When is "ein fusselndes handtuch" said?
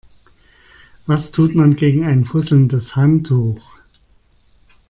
2.07-3.77